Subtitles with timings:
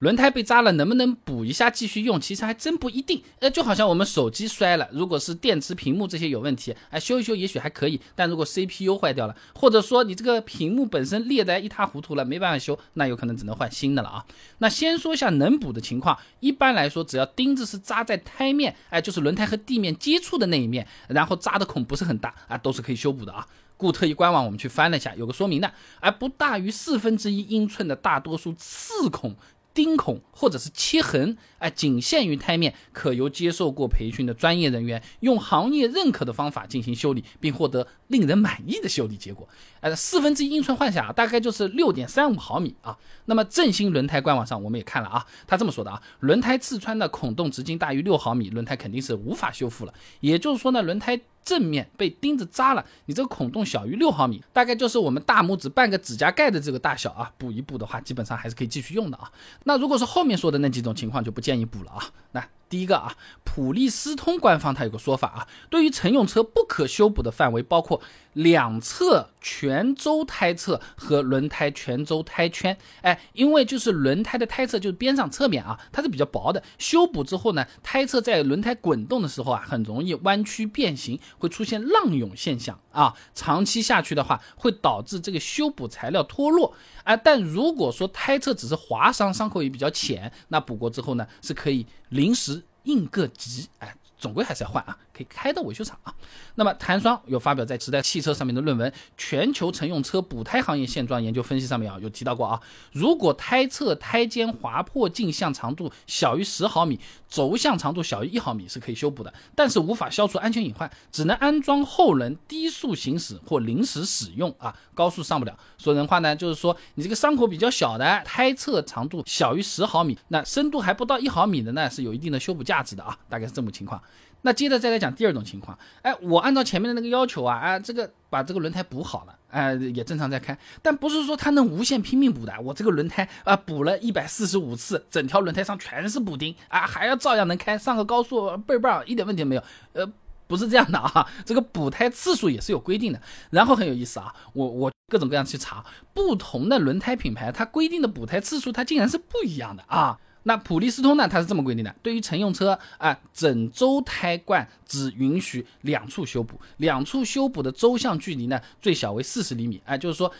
[0.00, 2.18] 轮胎被扎了，能不能补一下继续用？
[2.18, 3.22] 其实还真不一定。
[3.38, 8.00] 呃，就好像我们手机摔了，如果是电池、屏幕这些有问题，哎，修一修也许还可以。
[8.14, 14.24] 但如果 CPU 坏掉了，或者说你这个屏幕本身裂得一塌糊涂了，没办法修，那有可能只能换新的了啊。
[14.58, 16.16] 那先说一下能补的情况。
[16.40, 23.46] 一般来说，只要钉子是扎在胎面，哎，就是轮胎和地面接触的那一面，然后扎的孔不是很大啊，都是可以修补的啊。
[23.76, 25.70] 固特异官网我们去翻了一下，有个说明的，
[26.00, 29.36] 而不大于四分之一英寸的大多数刺孔。
[29.80, 39.48] 钉孔或者是切痕，哎，仅限于胎面，可由接受过培训的专业人员用行业认可的方法进行修理，并获得令人满意的修理结果。
[39.80, 42.98] 哎，四分之一英寸换下大概就是六点三五毫米啊。
[43.24, 49.94] 那么正新轮胎官网上我们也看了啊，他这么说的啊，轮胎刺穿的孔洞直径大于六毫米，轮胎肯定是无法修复了。
[50.20, 51.18] 也就是说呢，轮胎。
[51.44, 59.30] 正面被钉子扎了，你这个孔洞小于六毫米，大概就是我们大拇指半个指甲盖的这个大小啊，补一补的话，基本上还是可以继续用的啊。
[59.64, 62.04] 那如果是后面说的那几种情况，就不建议补了啊。
[62.32, 62.48] 来。
[62.70, 68.00] 第一个啊，普利司通官方它有个说法啊，对于乘用车不可修补的范围包括
[68.34, 72.78] 两侧全周胎侧和轮胎全周胎圈。
[73.02, 83.14] 哎，因为就是轮胎的胎侧就是边上侧面啊，它是比较薄的，修补之后呢，胎侧在轮胎滚动的时候啊，很容易弯曲变形，会出现浪涌现象啊。
[83.34, 86.72] 长期下去的话，会导致这个修补材料脱落。
[87.02, 94.96] 啊，但如果说胎侧只是划伤，伤口也比较浅，那补过之后呢，是可以临时应个急，哎，总归还是要换啊。
[95.12, 96.14] 可以开到维修厂啊。
[96.54, 102.60] 那么谭双有发表在时代汽车上面的论文《全球乘用车补胎行业现状研究分析》上面啊，有提到过啊，
[102.92, 115.56] 如果胎侧胎间划破径向长度小于十毫米，轴向长度小于一毫米是可以修补的，但是无法消除安全隐患，只能安装后轮低速行驶或临时使用啊，高速上不了。
[115.78, 124.00] 说人话呢，就是说你这个伤口比较小的，胎侧长度小于十毫米，那深度还不到一毫米的呢，是有一定的修补价值的啊，大概是这么情况。
[124.42, 139.62] 那接着再来讲第二种情况，哎，我按照前面的那个要求啊，啊，这个把这个轮胎补好了，哎，也正常在开，但不是说它能无限拼命补的，我这个轮胎啊补了一百四十五次，整条轮胎上全是补丁啊，还要照样能开，上个高速倍儿棒，一点问题没有。
[139.92, 140.10] 呃，
[140.46, 143.20] 不是这样的啊， 这个补胎次数也是有规定的。
[143.50, 145.84] 然后很有意思啊，我我各种各样去查，
[146.14, 150.18] 不同的轮胎品牌它规定的补胎次数，它竟然是不一样的啊。
[150.44, 151.28] 那普利司通呢？
[151.28, 159.80] 它是这么规定的：对于乘用车啊，整周胎冠只允许两处修补，两处修补的周向距离呢，最小为四十厘米。
[159.84, 160.32] 哎，就是说，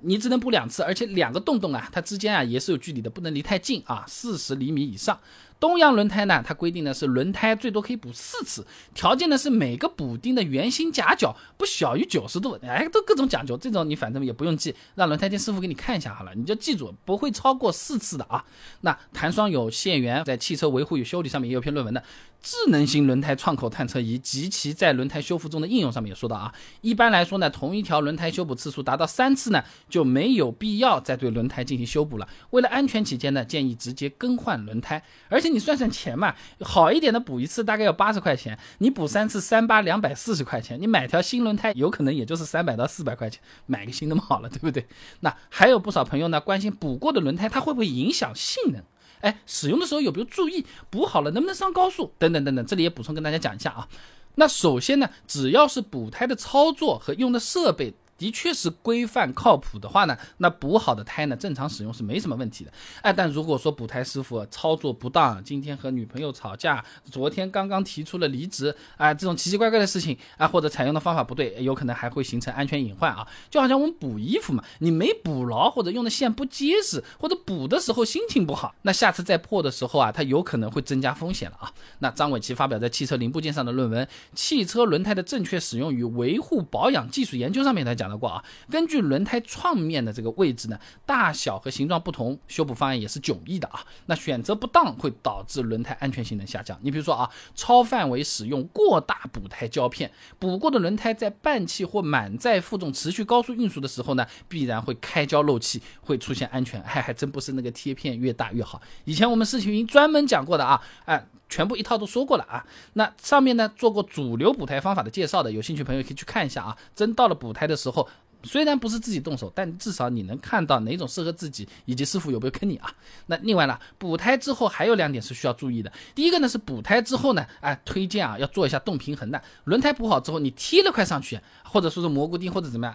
[0.00, 5.18] 你只能补两次，而且两个洞洞啊，它之间啊也是有距离的，不能离太近啊，四十厘米以上。
[5.58, 18.44] 东洋轮胎呢，它规定的是轮胎最多可以补四次，条件呢是每个补丁的圆心夹角不小于九十度，哎，都各种讲究，这种你反正也不用记，让轮胎店师傅给你看一下好了，你就记住不会超过四次的啊。
[18.82, 22.02] 那弹双有限元在汽车维护与修理上面也有篇论文的。
[22.42, 32.28] 智能型轮胎创口探测仪及其在轮胎修复中的应用上面也说到啊，一般来说呢，同一条轮胎修补次数达到三次呢，就没有必要再对轮胎进行修补了。
[32.50, 35.02] 为了安全起见呢，建议直接更换轮胎。
[35.28, 44.86] 而且且你算算钱嘛，好一点的补一次大概要八十块钱，你补三次三八两百四十块钱，你买条新轮胎有可能也就是三百到四百块钱，买个新的嘛好了，对不对？
[45.20, 48.82] 那还有不少朋友呢关心补过的轮胎它会不会影响性能？
[49.20, 52.12] 哎，使用的时候有没有注意补好了能不能上高速？
[52.18, 53.88] 等等等等，这里也补充跟大家讲一下啊。
[54.34, 57.94] 那首先呢，只要是补胎的操作和用的设备。
[58.18, 62.72] 的确是规范靠谱的话呢，那补好的胎呢，正常使用是没什么问题的。
[63.02, 73.28] 哎，但如果说补胎师傅操作不当，今天和女朋友吵架，昨天刚刚提出了离职，啊，这种奇奇怪怪的事情啊，或者采用的方法不对，有可能还会形成安全隐患啊。
[73.50, 81.70] 就好像我们补衣服嘛，你没补牢，或者用的线不结实，或者补的时候心情不好，那下次再破的时候啊，它有可能会增加风险了啊。
[81.98, 88.05] 那张伟奇发表在汽车零部件上的论文《汽车轮胎的正确使用与维护保养技术研究》上面，他讲。
[88.06, 93.84] 讲到过啊，根据轮胎创面的这个位置呢，大小和形状不同，修补方案也是迥异的啊。
[94.06, 96.78] 那选择不当会导致轮胎安全性能下降。
[96.82, 106.80] 你比如说啊，超范围使用过大补胎胶片，补过的轮胎在半气或满载负重持续高速运输的时候呢，必然会开胶漏气，会出现安全。
[106.84, 108.80] 还还真不是那个贴片越大越好。
[109.04, 112.64] 以前我们视频专门讲过的啊，哎，全部一套都说过了啊。
[112.94, 116.76] 那上面呢做过主流补胎方法的介绍的，有兴趣朋友可以去看一下啊。
[116.94, 118.08] 真到了补胎的时候。
[118.42, 122.88] 虽然不是自己动手，但至少你能看到哪种适合自己，以及师傅有没有坑你啊？
[123.26, 125.90] 那另外呢，补胎之后还有两点是需要注意的。
[126.14, 129.42] 第一个呢是补胎之后呢，哎，推荐啊要做一下动平衡的。
[129.64, 132.94] 轮胎补好之后，你贴了块上去，或者说是蘑菇钉或者怎么样。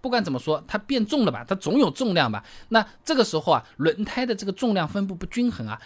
[0.00, 1.44] 不管怎么说，它变重了吧？
[1.48, 2.44] 它总有重量吧？
[2.68, 5.80] 那这个时候啊，轮胎的这个重量分布不均衡啊。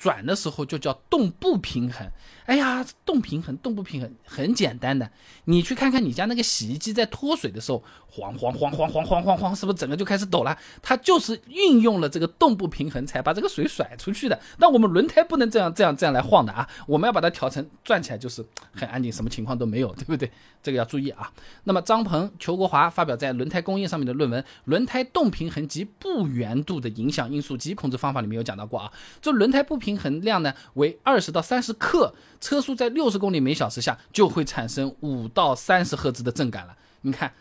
[0.00, 2.10] 转的时候就叫动不平衡。
[2.46, 5.08] 哎呀，动平衡、动不平衡很简单的，
[5.44, 10.56] 你去看看你家那个洗衣机在脱水的时候，晃晃晃晃晃晃晃晃，是不是整个就开始抖了？
[10.80, 14.40] 它就是运用了这个动不平衡才把这个水甩出去的。
[14.56, 20.30] 那我们轮胎不能这样这样这样来晃的啊，我们要把它调成转起来就是很安静，什么情况都没有，对不对？
[20.62, 21.32] 这个要注意啊。
[21.64, 32.14] 那么张鹏、裘国华发表在《轮胎工业》上面的论文《轮胎动平衡及不圆度的影响因素及控制方法》里面有讲到过啊，这轮胎不平衡量呢为二十到三十克。
[32.40, 36.74] 车速在六十公里每小时下，就会产生五到三十赫兹的震感了。
[37.02, 37.34] 你看，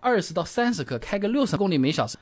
[0.00, 2.16] 二十到三十克，开个六十公里每小时，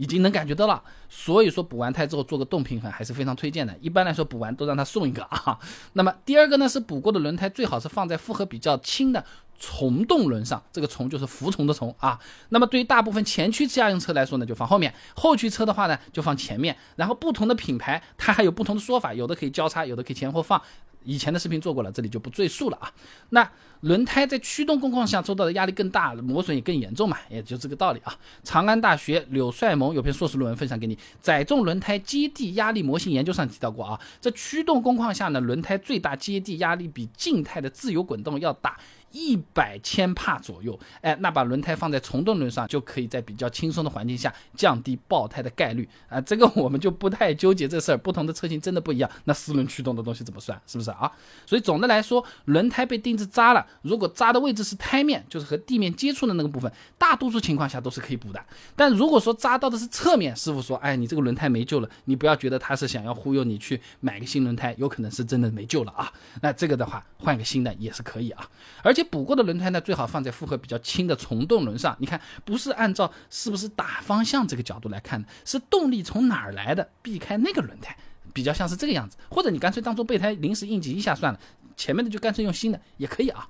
[0.00, 0.82] 已经能感觉到了。
[1.10, 3.76] 所以说，补完胎之后做个动平衡还是非常推荐的。
[3.82, 5.58] 一般来说，补完都让他送一个啊。
[5.92, 9.22] 那么第二个呢，是补过的轮胎最好是放在负荷比较轻的
[9.58, 12.18] 虫动轮上，这个虫就是服从的从啊。
[12.48, 16.74] 那么对于大部分前驱家用车来说呢，就放后面；后驱车的话呢，就放前面。
[16.96, 20.60] 然后不同的品牌它还有不同的说法，有的可以交叉，有的可以前后放。
[21.04, 22.92] 以前的视频做过了，这里就不赘述了啊。
[23.30, 23.50] 那
[23.80, 28.14] 轮胎在驱动工况下受到的压力更大，磨损也更严重嘛，也就这个道理啊。
[28.44, 38.78] 长安大学柳帅萌有篇硕士论文分享给你，《载重轮胎接地压力模型研究》上提到过啊，在驱动工况下呢，轮胎最大接地压力比静态的自由滚动要大。
[39.12, 46.20] 一百千帕左右，哎，那把轮胎放在从动轮上，就可以在比较轻松的环境下降低爆胎的概率啊。
[46.20, 49.10] 这个我们就不太纠结这事儿，不同的车型真的不一样。
[49.24, 50.60] 那四轮驱动的东西怎么算？
[50.66, 51.10] 是不是啊？
[51.44, 58.40] 所以总的来说，轮胎被钉子扎了，如果扎的位置是胎面，就是和地面接触的那个部分，大多数情况下都是可以补的。
[58.76, 66.12] 但如果说扎到的是侧面，师傅说，哎，你这个轮胎没救了，你不要觉得他是想要忽悠你去买个新轮胎，有可能是真的没救了啊。
[66.40, 68.48] 那这个的话，换个新的也是可以啊，
[68.84, 68.99] 而且。
[69.04, 71.96] 补过的轮胎呢，最好放在负荷比较轻的从动轮上。
[71.98, 77.96] 你看，不是按照是不是打方向这个角度来看的，是动力从哪儿来的，避开那个轮胎，
[78.32, 79.16] 比较像是这个样子。
[79.28, 81.40] 或者你干脆当做备胎临时应急一下算了，
[81.76, 83.48] 前面的就干脆用新的也可以啊。